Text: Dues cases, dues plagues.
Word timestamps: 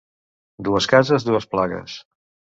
Dues 0.69 0.87
cases, 0.93 1.27
dues 1.29 1.47
plagues. 1.53 2.01